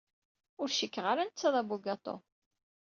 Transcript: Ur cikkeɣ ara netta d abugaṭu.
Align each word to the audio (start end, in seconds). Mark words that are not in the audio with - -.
Ur 0.61 0.69
cikkeɣ 0.77 1.05
ara 1.11 1.27
netta 1.27 1.49
d 1.53 1.55
abugaṭu. 1.61 2.15